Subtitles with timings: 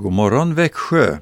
[0.00, 1.18] God morgon Växjö!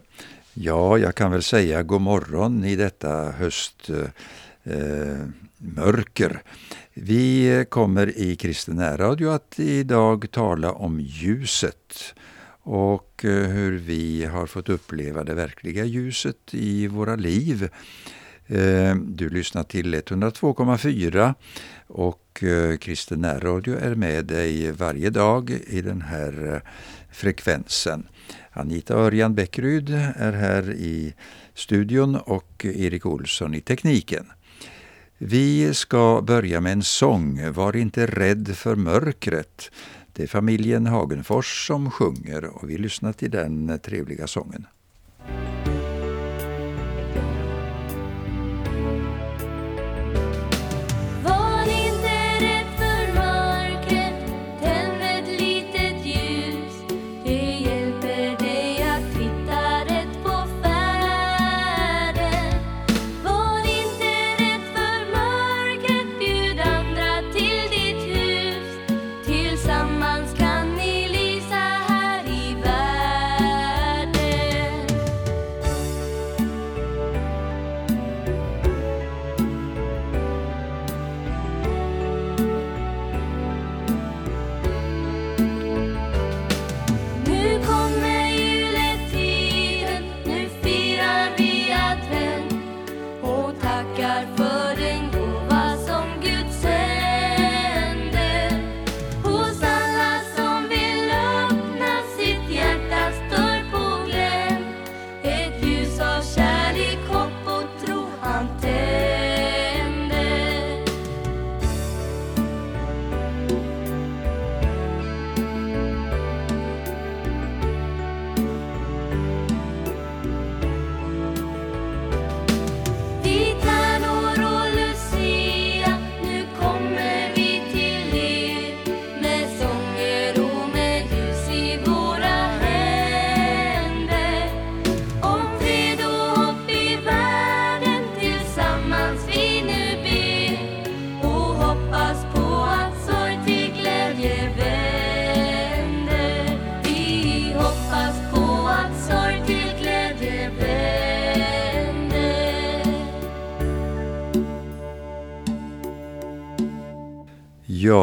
[0.55, 6.31] Ja, jag kan väl säga god morgon i detta höstmörker.
[6.31, 6.37] Eh,
[6.95, 12.15] Vi kommer i Kristen Radio att idag tala om ljuset
[12.63, 17.69] och eh, hur vi har fått uppleva det verkliga ljuset i våra liv.
[18.47, 21.35] Eh, du lyssnar till 102,4
[21.87, 26.61] och och eh, Kristen Närradio är med dig varje dag i den här eh,
[27.13, 28.09] frekvensen.
[28.53, 31.15] Anita Örjan Bäckryd är här i
[31.55, 34.27] studion och Erik Olsson i tekniken.
[35.19, 39.71] Vi ska börja med en sång, Var inte rädd för mörkret.
[40.13, 44.67] Det är familjen Hagenfors som sjunger och vi lyssnar till den trevliga sången.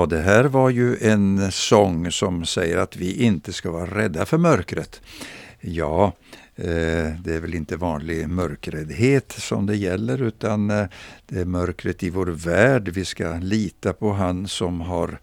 [0.04, 4.26] Ja, det här var ju en sång som säger att vi inte ska vara rädda
[4.26, 5.02] för mörkret.
[5.62, 6.14] Ja,
[6.56, 6.66] eh,
[7.24, 10.86] det är väl inte vanlig mörkräddhet som det gäller utan eh,
[11.28, 12.90] det är mörkret i vår värld.
[12.90, 15.20] Vi ska lita på han som har,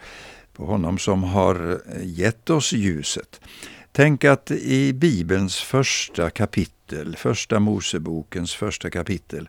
[0.52, 3.41] på honom som har eh, gett oss ljuset.
[3.92, 9.48] Tänk att i Bibelns första kapitel, första Mosebokens första kapitel,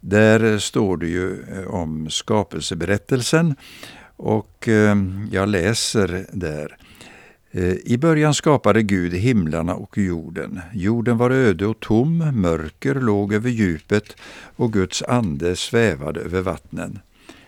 [0.00, 3.54] där står det ju om skapelseberättelsen
[4.18, 6.76] och ehm, jag läser där.
[7.50, 10.60] Eh, I början skapade Gud himlarna och jorden.
[10.72, 14.16] Jorden var öde och tom, mörker låg över djupet
[14.56, 16.98] och Guds ande svävade över vattnen.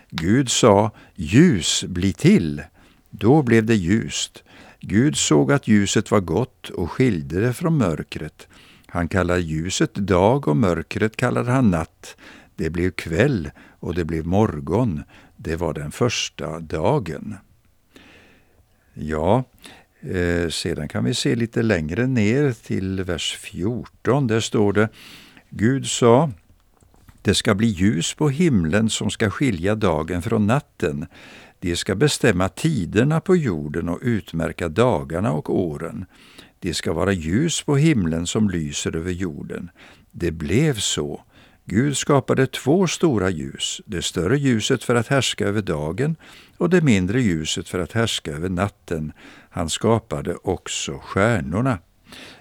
[0.09, 2.61] Gud sa, ljus bli till.
[3.09, 4.43] Då blev det ljust.
[4.79, 8.47] Gud såg att ljuset var gott och skilde det från mörkret.
[8.85, 12.15] Han kallade ljuset dag och mörkret kallade han natt.
[12.61, 15.03] Det blev kväll och det blev morgon.
[15.37, 17.35] Det var den första dagen.
[18.93, 19.43] Ja,
[20.01, 24.27] eh, sedan kan vi se lite längre ner till vers 14.
[24.27, 24.89] Där står det
[25.49, 26.31] Gud sa
[27.21, 31.05] det ska bli ljus på himlen som ska skilja dagen från natten.
[31.59, 36.05] De ska bestämma tiderna på jorden och utmärka dagarna och åren.
[36.59, 39.69] Det ska vara ljus på himlen som lyser över jorden.
[40.11, 41.23] Det blev så.
[41.71, 46.15] Gud skapade två stora ljus, det större ljuset för att härska över dagen
[46.57, 49.13] och det mindre ljuset för att härska över natten.
[49.49, 51.79] Han skapade också stjärnorna.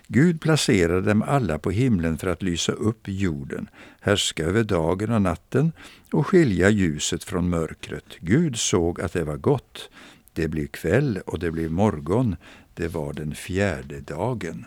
[0.07, 3.69] Gud placerade dem alla på himlen för att lysa upp jorden,
[4.01, 5.73] härska över dagen och natten
[6.13, 8.17] och skilja ljuset från mörkret.
[8.21, 9.91] Gud såg att det var gott.
[10.33, 12.37] Det blev kväll och det blev morgon.
[12.75, 14.67] Det var den fjärde dagen.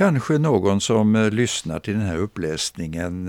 [0.00, 3.28] Kanske någon som eh, lyssnar till den här uppläsningen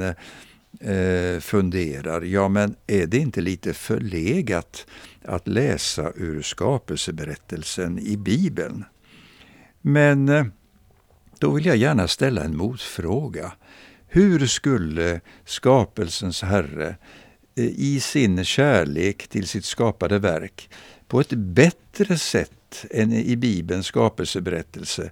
[0.80, 4.86] eh, funderar, ja men är det inte lite förlegat
[5.26, 8.86] att läsa ur skapelseberättelsen i Bibeln?
[9.82, 10.46] Men eh,
[11.40, 13.52] då vill jag gärna ställa en motfråga.
[14.08, 16.96] Hur skulle skapelsens Herre
[17.56, 20.70] eh, i sin kärlek till sitt skapade verk
[21.08, 25.12] på ett bättre sätt än i Bibelns skapelseberättelse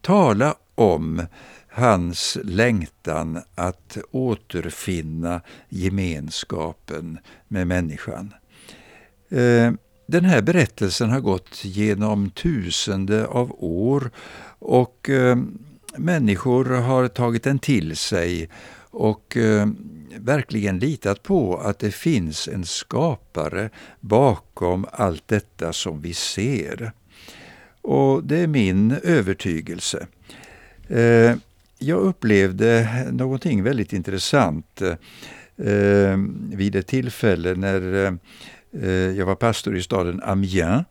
[0.00, 1.26] tala om
[1.68, 7.18] hans längtan att återfinna gemenskapen
[7.48, 8.34] med människan.
[9.30, 9.72] Eh,
[10.06, 14.10] den här berättelsen har gått genom tusende av år
[14.58, 15.36] och eh,
[15.96, 18.50] människor har tagit den till sig
[18.90, 19.68] och eh,
[20.16, 23.70] verkligen litat på att det finns en skapare
[24.00, 26.92] bakom allt detta som vi ser.
[27.82, 30.06] Och det är min övertygelse.
[30.88, 31.36] Eh,
[31.78, 34.82] jag upplevde någonting väldigt intressant
[35.56, 36.16] eh,
[36.52, 38.04] vid ett tillfälle när
[38.82, 40.84] eh, jag var pastor i staden Amiens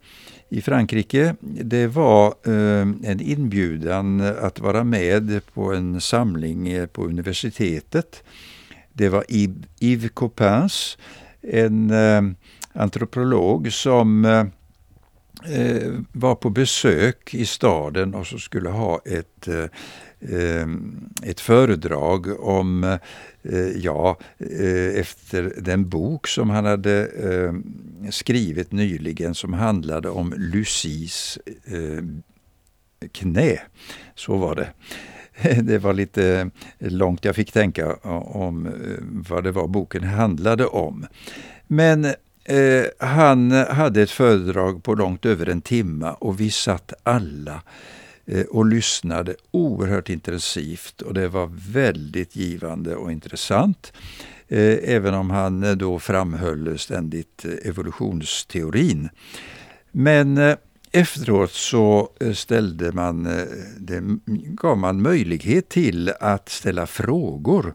[0.49, 1.35] i Frankrike.
[1.41, 2.33] Det var
[3.03, 8.23] en inbjudan att vara med på en samling på universitetet.
[8.93, 9.25] Det var
[9.79, 10.97] Yves Copins,
[11.41, 11.93] en
[12.73, 14.25] antropolog som
[15.45, 19.49] Eh, var på besök i staden och så skulle ha ett
[20.21, 22.83] Eh, ehm, ett föredrag om,
[23.43, 27.63] eh, ja, eh, efter den bok som han hade ehm,
[28.11, 32.23] skrivit nyligen som handlade om Lucies ehm,
[33.11, 33.59] knä.
[34.15, 34.69] Så var det.
[35.61, 36.49] Det var lite
[36.79, 38.71] långt jag fick tänka om eh,
[39.29, 41.05] vad det var boken handlade om.
[41.67, 42.07] Men
[42.43, 47.61] eh, han hade ett föredrag på långt över en timme och vi satt alla
[48.25, 53.93] Eh, och lyssnade oerhört intensivt och det var väldigt givande och intressant.
[54.47, 59.09] Eh, även om han eh, då framhöll ständigt eh, evolutionsteorin.
[59.91, 60.55] Men eh,
[60.91, 63.23] efteråt så eh, ställde man,
[63.77, 64.01] det
[64.45, 67.73] gav man möjlighet till att ställa frågor.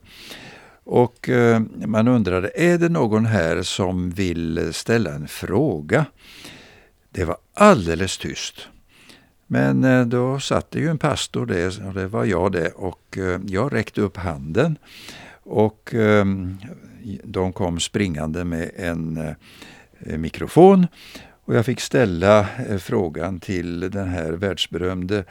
[0.88, 6.06] Och eh, man undrade, är det någon här som vill ställa en fråga?
[7.10, 8.68] Det var alldeles tyst.
[9.46, 13.18] Men eh, då satt det ju en pastor där, och det var jag det, och
[13.18, 14.78] eh, jag räckte upp handen.
[15.42, 16.58] Och ehm,
[17.24, 19.34] de kom springande med en
[19.98, 20.86] mikrofon
[21.44, 22.46] och jag fick ställa
[22.80, 25.24] frågan till den här världsberömde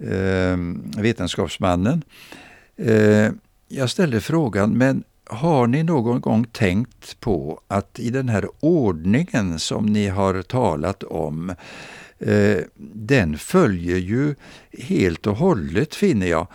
[0.00, 2.02] ehm, vetenskapsmannen.
[3.74, 9.58] Jag ställde frågan, men har ni någon gång tänkt på att i den här ordningen
[9.58, 11.54] som ni har talat om
[12.18, 12.58] eh,
[12.94, 14.34] den följer ju
[14.72, 16.46] helt och hållet, finner jag,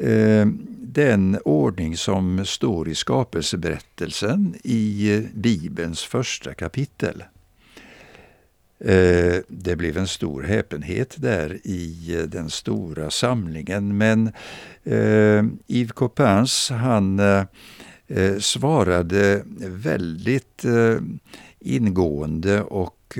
[0.00, 0.46] eh,
[0.78, 7.24] den ordning som står i skapelseberättelsen i eh, Bibelns första kapitel.
[8.84, 14.32] Eh, det blev en stor häpenhet där i eh, den stora samlingen, men
[14.84, 17.44] eh, Yves Coppens han eh,
[18.08, 20.64] eh svarade väldigt
[21.58, 23.18] ingående och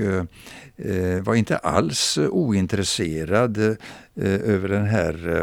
[0.77, 3.77] eh, var inte alls ointresserad eh,
[4.25, 5.41] över den här,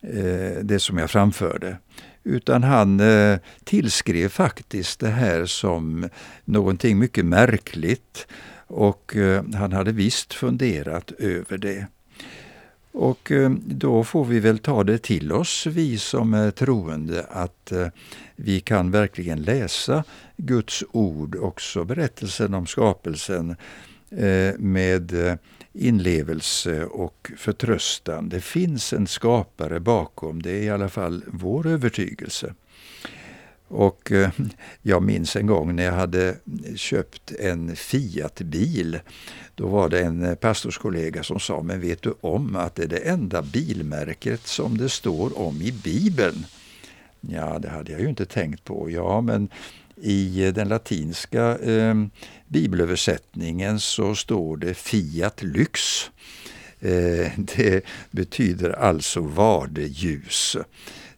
[0.00, 1.76] eh, det som jag framförde.
[2.24, 6.08] Utan han eh, tillskrev faktiskt det här som
[6.44, 8.26] någonting mycket märkligt
[8.72, 11.86] och eh, han hade visst funderat över det.
[12.92, 17.72] Och eh, då får vi väl ta det till oss, vi som är troende, att
[17.72, 17.86] eh,
[18.36, 20.04] vi kan verkligen läsa
[20.36, 23.56] Guds ord, också berättelsen om skapelsen,
[24.58, 25.38] med
[25.72, 28.28] inlevelse och förtröstan.
[28.28, 32.54] Det finns en skapare bakom, det är i alla fall vår övertygelse.
[33.72, 34.30] Och eh,
[34.82, 36.36] jag minns en gång när jag hade
[36.76, 39.00] köpt en Fiat-bil.
[39.54, 42.86] Då var det en eh, pastorskollega som sa, men vet du om att det är
[42.86, 46.46] det enda bilmärket som det står om i Bibeln?
[47.20, 48.90] Ja, det hade jag ju inte tänkt på.
[48.90, 49.48] Ja, men
[49.96, 51.94] i eh, den latinska eh,
[52.48, 56.10] bibelöversättningen så står det Fiat Lyx.
[56.80, 60.56] Eh, det betyder alltså vardeljus.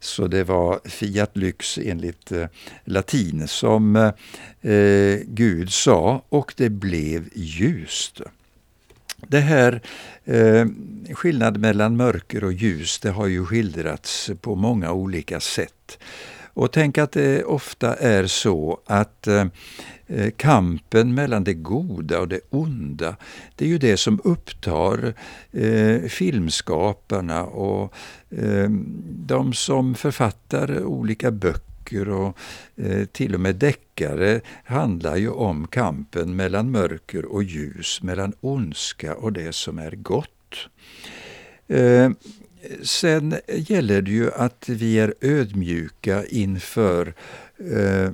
[0.04, 2.46] Så det var Fiat Lyx enligt eh,
[2.84, 3.96] latin som
[4.60, 8.20] eh, Gud sa och det blev ljust.
[9.16, 9.80] Det här
[10.24, 10.66] eh,
[11.14, 15.98] skillnad mellan mörker och ljus det har ju skildrats på många olika sätt.
[16.54, 19.46] Och tänk att det ofta är så att eh,
[20.06, 23.16] eh, kampen mellan det goda och det onda,
[23.56, 25.14] det är ju det som upptar
[25.52, 27.94] eh, filmskaparna och
[29.26, 32.38] de som författar olika böcker och
[32.76, 39.14] eh, till och med deckare handlar ju om kampen mellan mörker och ljus, mellan ondska
[39.14, 40.30] och det som är gott.
[41.68, 42.10] Eh,
[42.82, 47.14] Sen gäller det ju att vi är ödmjuka inför
[47.58, 48.10] eh,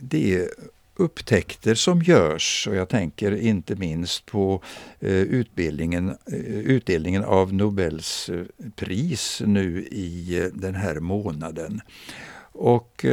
[0.00, 0.48] det
[0.96, 4.62] upptäckter som görs och jag tänker inte minst på
[5.00, 8.44] eh, utbildningen, eh, utdelningen av Nobels eh,
[8.76, 11.80] pris nu i eh, den här månaden.
[12.54, 13.06] Och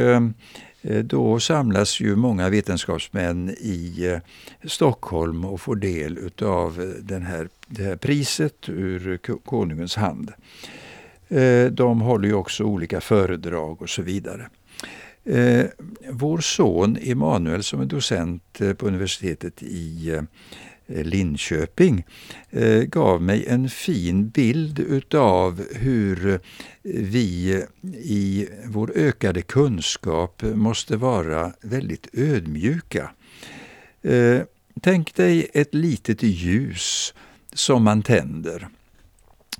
[1.04, 4.18] då samlas ju många vetenskapsmän i
[4.64, 10.32] Stockholm och får del av den här, det här priset ur konungens hand.
[11.30, 14.48] Eh, de håller ju också olika föredrag och så vidare.
[15.24, 15.64] Eh,
[16.10, 20.18] vår son Emanuel som är docent eh, på universitetet i
[20.86, 22.04] Linköping
[22.86, 26.40] gav mig en fin bild utav hur
[26.82, 27.62] vi
[27.94, 33.10] i vår ökade kunskap måste vara väldigt ödmjuka.
[34.80, 37.14] Tänk dig ett litet ljus
[37.52, 38.68] som man tänder.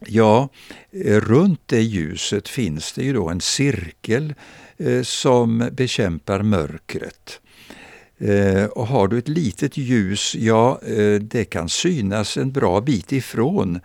[0.07, 0.49] Ja,
[0.91, 4.35] eh, runt det ljuset finns det ju då en cirkel
[4.77, 7.41] eh, som bekämpar mörkret.
[8.19, 10.81] Eh, och har du ett litet ljus, ja,
[11.21, 13.81] det kan synas en bra bit ifrån.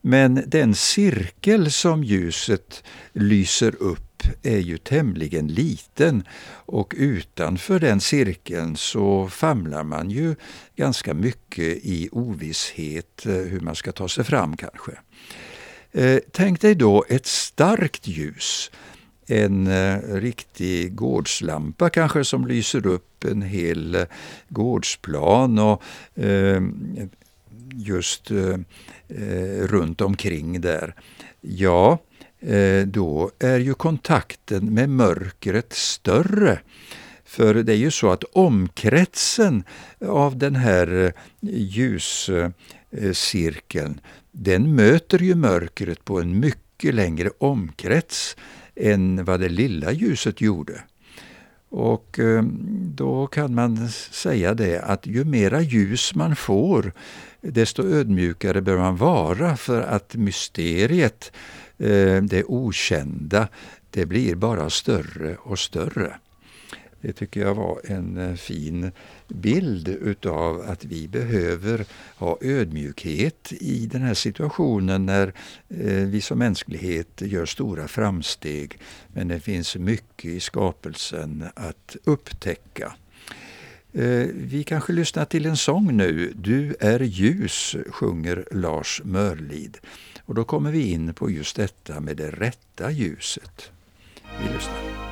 [0.00, 8.76] Men den cirkel som ljuset lyser upp är ju tämligen liten och utanför den cirkeln
[8.76, 10.34] så famlar man ju
[10.76, 14.92] ganska mycket i ovisshet hur man ska ta sig fram kanske.
[15.92, 18.70] Eh, tänk dig då ett starkt ljus
[19.30, 24.04] en eh, riktig gårdslampa kanske som lyser upp en hel eh,
[24.48, 25.82] gårdsplan och
[26.16, 27.10] ehm,
[27.72, 28.58] just eh,
[29.08, 30.94] eh, runt omkring där.
[31.40, 31.98] Ja,
[32.84, 36.58] då är ju kontakten med mörkret större.
[37.24, 39.64] För det är ju så att omkretsen
[40.08, 42.60] av den här ljuscirkeln,
[44.32, 48.36] den möter ju mörkret på en mycket längre omkrets
[48.74, 50.82] än vad det lilla ljuset gjorde.
[51.68, 52.42] Och eh,
[52.94, 56.92] då kan man säga det att ju mera ljus man får,
[57.40, 61.32] desto ödmjukare bör man vara för att mysteriet,
[61.78, 63.48] eh, det okända,
[63.90, 66.16] det blir bara större och större.
[67.00, 68.92] Det tycker jag var en eh, fin
[69.28, 71.84] bild utav att vi behöver
[72.16, 75.26] ha ödmjukhet i den här situationen när
[75.68, 78.78] eh, vi som mänsklighet gör stora framsteg.
[79.14, 82.92] Men det finns mycket i skapelsen att upptäcka.
[83.92, 86.32] Eh, vi kanske lyssnar till en sång nu.
[86.36, 89.78] Du är ljus, sjunger Lars Mörlid.
[90.24, 93.70] Och då kommer vi in på just detta med det rätta ljuset.
[94.40, 95.09] Vi lyssnar.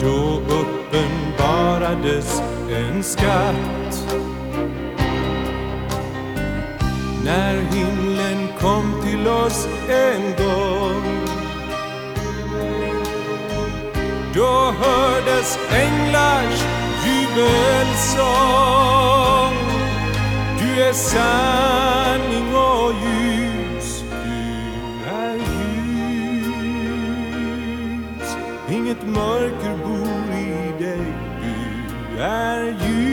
[0.00, 3.83] Då uppenbarades en skatt
[15.44, 16.64] hördes änglars
[17.06, 18.24] jubelsång.
[20.58, 24.42] Du är sanning och ljus, du
[25.10, 25.86] är ljus.
[28.70, 31.06] Inget mörker bor i dig,
[31.40, 33.04] du är ljus.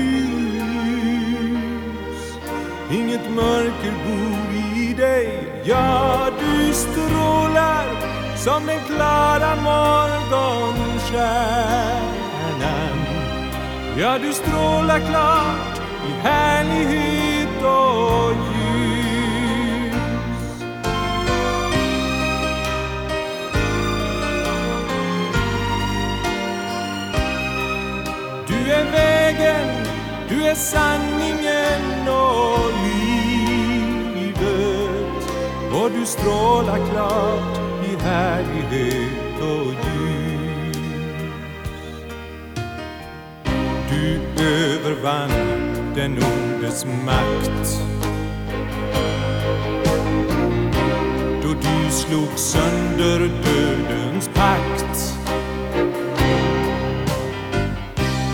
[2.91, 5.29] Inget mörker bor i dig,
[5.65, 7.85] ja du strålar
[8.35, 10.51] som den klara morgonskär
[13.97, 19.95] Ja, du strålar klart i härlighet och ljus.
[28.47, 29.67] Du är vägen,
[30.29, 34.33] du är sanningen och livet
[35.73, 39.90] och du strålar klart i härlighet och ljus.
[44.41, 45.31] Övervann
[45.95, 47.81] den ondes makt.
[51.43, 55.11] Då du slog sönder dödens pakt.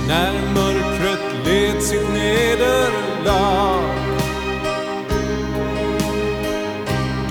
[0.08, 3.82] När mörkret led sitt nederlag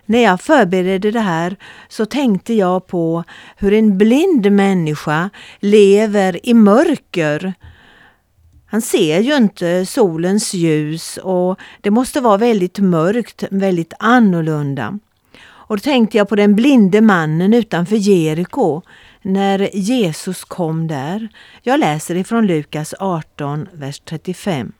[0.05, 1.55] När jag förberedde det här
[1.87, 3.23] så tänkte jag på
[3.57, 7.53] hur en blind människa lever i mörker.
[8.65, 14.99] Han ser ju inte solens ljus och det måste vara väldigt mörkt, väldigt annorlunda.
[15.71, 18.81] Och då tänkte jag på den blinde mannen utanför Jeriko
[19.21, 21.29] när Jesus kom där.
[21.61, 24.71] Jag läser ifrån Lukas 18, vers 35.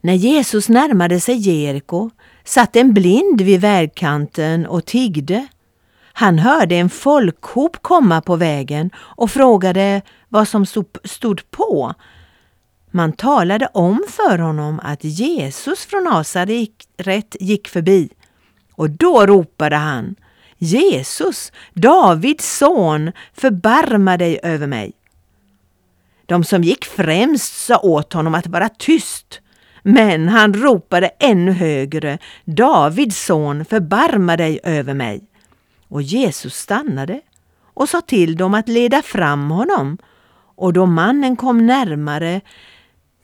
[0.00, 2.10] När Jesus närmade sig Jeriko
[2.46, 5.46] satt en blind vid vägkanten och tiggde.
[6.12, 10.66] Han hörde en folkhop komma på vägen och frågade vad som
[11.04, 11.94] stod på.
[12.90, 18.08] Man talade om för honom att Jesus från Nasaret gick förbi.
[18.72, 20.16] Och då ropade han
[20.58, 24.92] Jesus, Davids son, förbarma dig över mig.
[26.26, 29.40] De som gick främst sa åt honom att vara tyst.
[29.88, 35.24] Men han ropade ännu högre, Davids son, förbarma dig över mig.
[35.88, 37.20] Och Jesus stannade
[37.74, 39.98] och sa till dem att leda fram honom.
[40.56, 42.40] Och då mannen kom närmare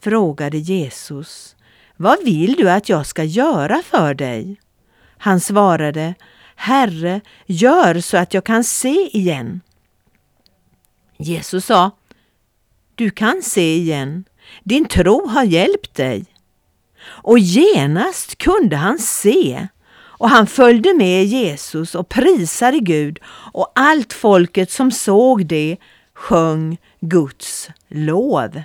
[0.01, 1.57] frågade Jesus,
[1.96, 4.61] Vad vill du att jag ska göra för dig?
[5.18, 6.14] Han svarade,
[6.57, 9.61] Herre, gör så att jag kan se igen.
[11.16, 11.90] Jesus sa,
[12.94, 14.25] Du kan se igen,
[14.62, 16.27] din tro har hjälpt dig.
[17.23, 19.69] Och genast kunde han se
[20.23, 23.19] och han följde med Jesus och prisade Gud
[23.53, 25.77] och allt folket som såg det
[26.15, 28.63] sjöng Guds lov.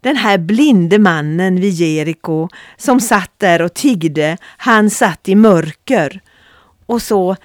[0.00, 6.20] Den här blinde mannen vid Jeriko som satt där och tiggde, han satt i mörker.
[6.86, 7.36] Och så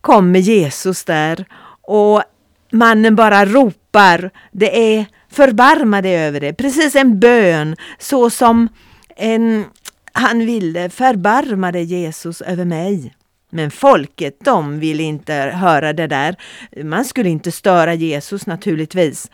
[0.00, 1.44] kommer Jesus där
[1.80, 2.22] och
[2.72, 8.68] mannen bara ropar, det är förbarma dig över det, precis en bön så som
[9.16, 9.64] en,
[10.12, 13.14] han ville, förbarma dig Jesus över mig.
[13.50, 16.36] Men folket, de ville inte höra det där.
[16.84, 19.30] Man skulle inte störa Jesus naturligtvis.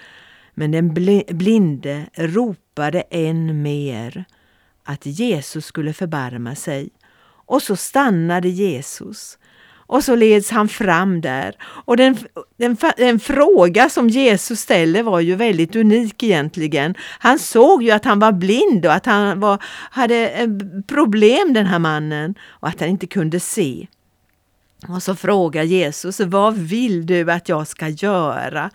[0.54, 0.94] Men den
[1.28, 4.24] blinde ropade än mer
[4.84, 6.88] att Jesus skulle förbarma sig.
[7.46, 9.38] Och så stannade Jesus.
[9.90, 11.54] Och så leds han fram där.
[11.62, 12.16] Och den,
[12.56, 16.94] den, den, fråga som Jesus ställer var ju väldigt unik egentligen.
[17.18, 20.48] Han såg ju att han var blind och att han var, hade eh,
[20.86, 23.86] problem den här mannen och att han inte kunde se.
[24.88, 28.70] Och så frågar Jesus, vad vill du att jag ska göra?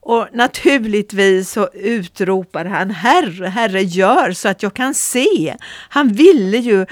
[0.00, 5.56] Och naturligtvis så utropar han, Herre, Herre, gör så att jag kan se.
[5.88, 6.86] Han ville ju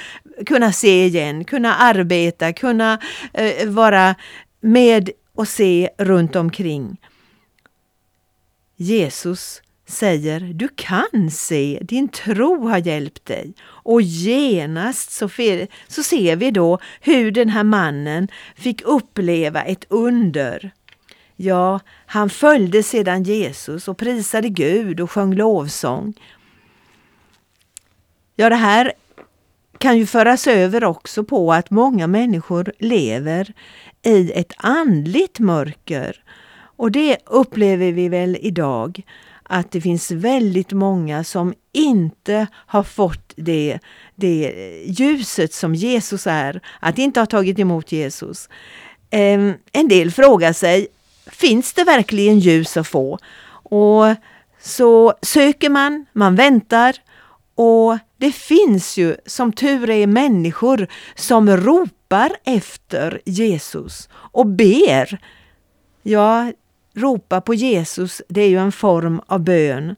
[0.46, 2.98] kunna se igen, kunna arbeta, kunna
[3.32, 4.14] eh, vara
[4.60, 7.00] med och se runt omkring.
[8.76, 13.54] Jesus säger du kan se, din tro har hjälpt dig.
[13.62, 15.28] Och genast så,
[15.88, 20.70] så ser vi då hur den här mannen fick uppleva ett under.
[21.36, 26.14] Ja, han följde sedan Jesus och prisade Gud och sjöng lovsång.
[28.36, 28.92] Ja, det här
[29.82, 33.52] kan ju föras över också på att många människor lever
[34.02, 36.22] i ett andligt mörker.
[36.76, 39.02] Och det upplever vi väl idag
[39.42, 43.78] att det finns väldigt många som inte har fått det,
[44.14, 44.54] det
[44.86, 48.48] ljuset som Jesus är, att inte ha tagit emot Jesus.
[49.10, 50.86] Ehm, en del frågar sig,
[51.26, 53.18] finns det verkligen ljus att få?
[53.52, 54.04] Och
[54.60, 56.96] så söker man, man väntar
[57.54, 65.18] och det finns ju som tur är människor som ropar efter Jesus och ber.
[66.02, 66.52] Ja,
[66.94, 69.96] ropa på Jesus, det är ju en form av bön.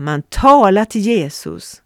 [0.00, 1.82] Man talar till Jesus.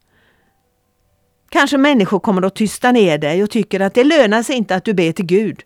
[1.48, 4.84] Kanske människor kommer att tysta ner dig och tycker att det lönar sig inte att
[4.84, 5.62] du ber till Gud.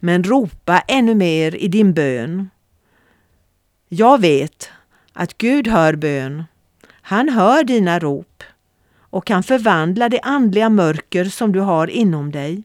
[0.00, 2.50] Men ropa ännu mer i din bön.
[3.88, 4.70] Jag vet
[5.12, 6.44] att Gud hör bön.
[7.02, 8.26] Han hör dina rop
[9.10, 12.62] och kan förvandla det andliga mörker som du har inom dig.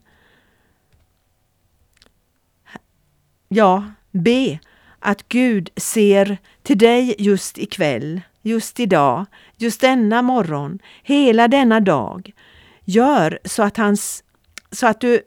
[3.47, 4.59] Ja, be
[4.99, 9.25] att Gud ser till dig just ikväll, just idag,
[9.57, 12.31] just denna morgon, hela denna dag.
[12.85, 14.23] Gör så att, hans,
[14.71, 15.21] så att du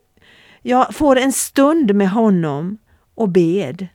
[0.63, 2.79] ja, får en stund med honom
[3.15, 3.87] och bed.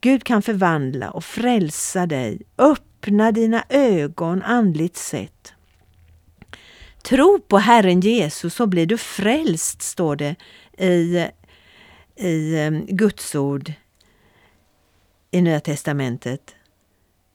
[0.00, 5.54] Gud kan förvandla och frälsa dig, öppna dina ögon andligt sett.
[7.08, 10.34] Tro på Herren Jesus så blir du frälst, står det
[10.78, 11.28] i,
[12.16, 13.72] i eh, Guds ord
[15.30, 16.54] i Nya testamentet.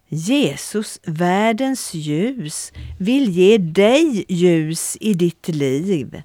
[0.07, 6.21] Jesus, världens ljus, vill ge dig ljus i ditt liv.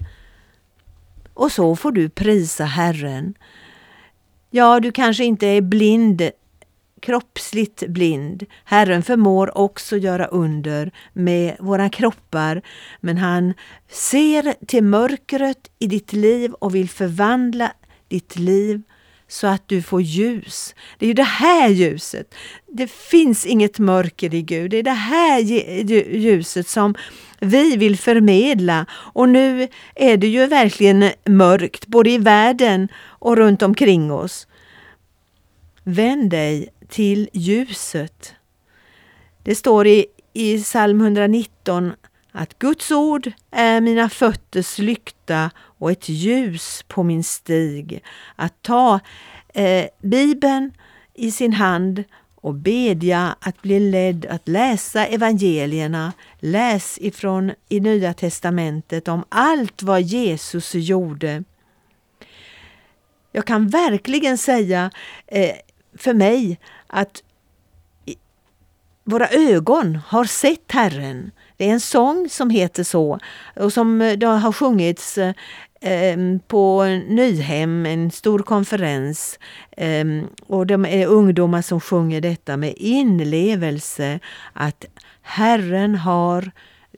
[1.35, 3.35] Och så får du prisa Herren.
[4.51, 6.31] Ja, du kanske inte är blind,
[7.01, 8.45] kroppsligt blind.
[8.65, 12.63] Herren förmår också göra under med våra kroppar,
[13.01, 13.55] men han
[13.89, 17.73] ser till mörkret i ditt liv och vill förvandla
[18.09, 18.83] ditt liv
[19.29, 20.75] så att du får ljus.
[20.99, 22.35] Det är ju det här ljuset.
[22.67, 24.71] Det finns inget mörker i Gud.
[24.71, 25.41] Det är det här
[26.17, 26.95] ljuset som
[27.41, 28.87] vi vill förmedla.
[28.91, 34.47] Och nu är det ju verkligen mörkt, både i världen och runt omkring oss.
[35.85, 38.35] Vänd dig till ljuset.
[39.43, 41.93] Det står i, i psalm 119
[42.33, 48.03] att Guds ord är mina fötters lykta och ett ljus på min stig.
[48.37, 49.01] Att ta
[49.55, 50.73] eh, Bibeln
[51.15, 52.05] i sin hand
[52.41, 56.13] och bedja att bli ledd att läsa evangelierna.
[56.39, 61.45] Läs ifrån i Nya testamentet om allt vad Jesus gjorde.
[63.33, 64.91] Jag kan verkligen säga
[65.27, 65.57] eh,
[65.97, 67.23] för mig att
[69.05, 71.31] våra ögon har sett Herren.
[71.57, 73.19] Det är en sång som heter så
[73.57, 79.39] och som eh, det har sjungits eh, på Nyhem, en stor konferens.
[80.47, 84.21] Och det är ungdomar som sjunger detta med inlevelse
[84.53, 84.85] att
[85.23, 86.51] Herren har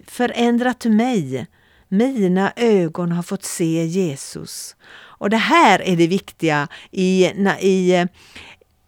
[0.06, 1.46] förändrat mig.
[1.88, 4.76] Mina ögon har fått se Jesus.
[4.92, 7.24] Och det här är det viktiga i,
[7.60, 8.06] i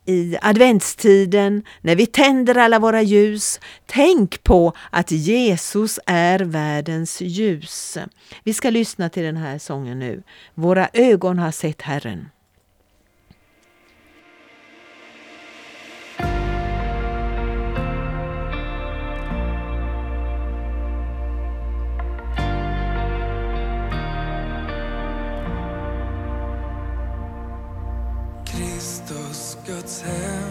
[0.06, 7.98] i adventstiden, när vi tänder alla våra ljus, tänk på att Jesus är världens ljus.
[8.44, 10.22] Vi ska lyssna till den här sången nu.
[10.54, 12.28] Våra ögon har sett Herren.
[30.00, 30.41] Guds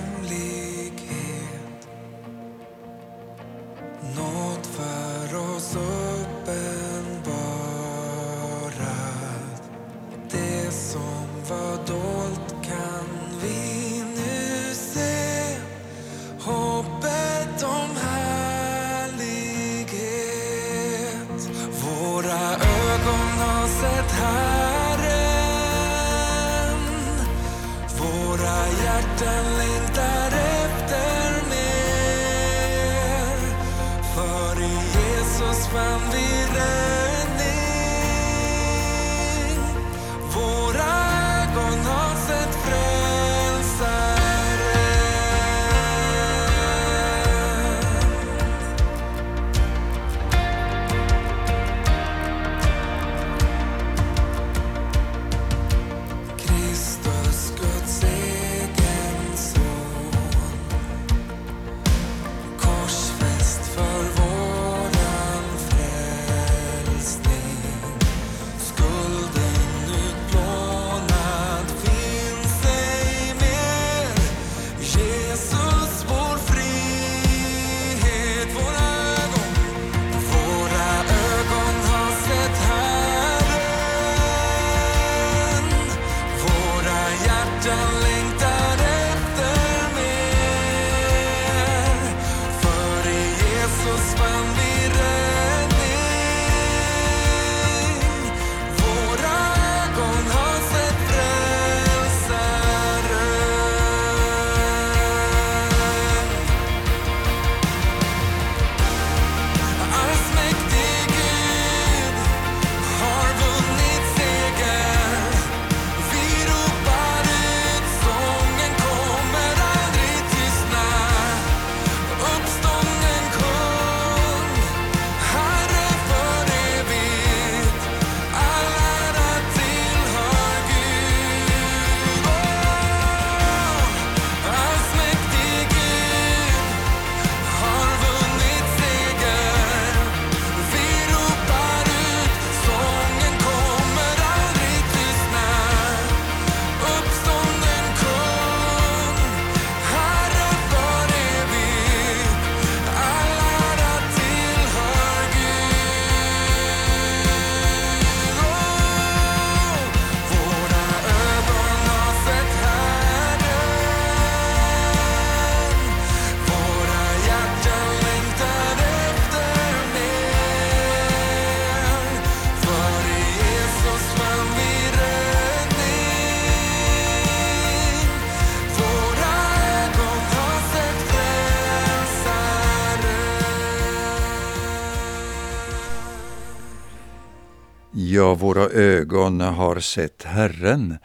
[188.22, 190.98] Ja, våra ögon har sett Herren.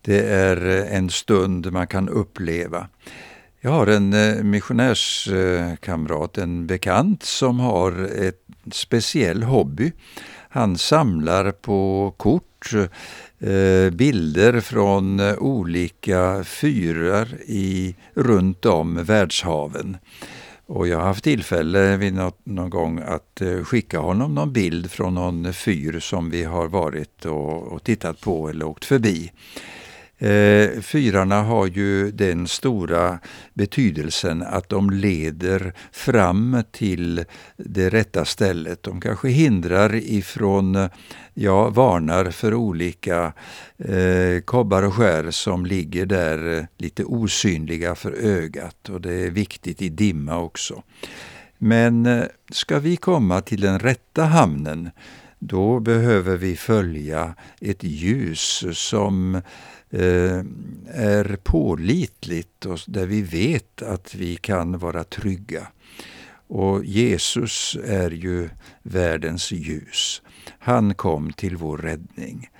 [0.00, 2.88] Det är eh, en stund man kan uppleva.
[3.60, 9.92] Jag har en eh, missionärskamrat, en bekant, som har ett speciell hobby.
[10.48, 12.70] Han samlar på kort
[13.38, 19.96] eh, bilder från olika fyrar i, runt om världshaven.
[20.74, 24.90] Och jag har haft tillfälle vid något, någon gång att eh, skicka honom någon bild
[24.90, 29.32] från någon fyr som vi har varit och, och tittat på eller åkt förbi.
[30.22, 33.18] Eh, fyrarna har ju den stora
[33.54, 37.24] betydelsen att de leder fram till
[37.56, 38.82] det rätta stället.
[38.82, 40.88] De kanske hindrar ifrån,
[41.34, 43.32] ja, varnar för olika
[43.78, 49.30] eh, kobbar och skär som ligger där eh, lite osynliga för ögat och det är
[49.30, 50.82] viktigt i dimma också.
[51.58, 54.90] Men eh, ska vi komma till den rätta hamnen
[55.44, 59.42] då behöver vi följa ett ljus som
[59.92, 60.44] Eh,
[60.94, 65.66] är pålitligt och där vi vet att vi kan vara trygga.
[66.46, 68.48] Och Jesus är ju
[68.82, 70.22] världens ljus.
[70.58, 72.50] Han kom till vår räddning.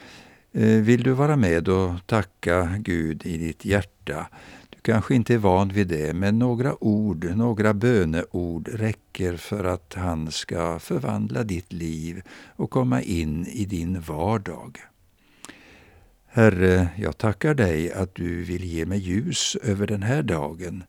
[0.52, 4.26] Eh, vill du vara med och tacka Gud i ditt hjärta?
[4.70, 9.94] Du kanske inte är van vid det, men några ord, några böneord räcker för att
[9.94, 12.22] han ska förvandla ditt liv
[12.56, 14.78] och komma in i din vardag.
[16.34, 20.84] Herre, jag tackar dig att du vill ge mig ljus över den här dagen,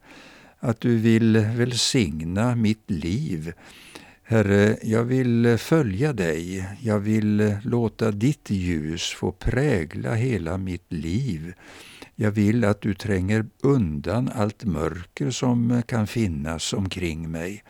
[0.60, 3.54] att du vill välsigna mitt liv.
[4.24, 11.54] Herre, jag vill följa dig, jag vill låta ditt ljus få prägla hela mitt liv.
[12.16, 17.64] Jag vill att du tränger undan allt mörker som kan finnas omkring mig.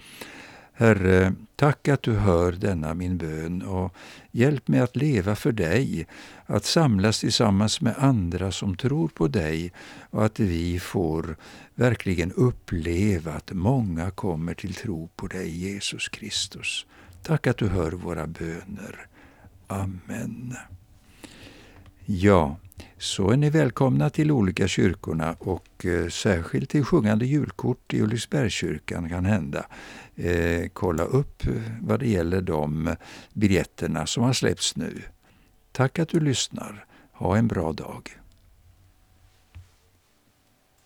[0.83, 3.93] Herre, tack att du hör denna min bön och
[4.31, 6.07] hjälp mig att leva för dig,
[6.45, 9.71] att samlas tillsammans med andra som tror på dig
[10.09, 11.35] och att vi får
[11.75, 16.85] verkligen uppleva att många kommer till tro på dig, Jesus Kristus.
[17.21, 19.07] Tack att du hör våra böner.
[19.67, 20.55] Amen.
[22.05, 22.57] Ja,
[22.97, 29.09] så är ni välkomna till olika kyrkorna och eh, särskilt till sjungande julkort i Ulriksbergskyrkan
[29.09, 29.65] kan hända.
[30.15, 31.43] Eh, kolla upp
[31.81, 32.95] vad det gäller de
[33.33, 35.01] biljetterna som har släppts nu.
[35.71, 36.85] Tack att du lyssnar.
[37.11, 38.17] Ha en bra dag.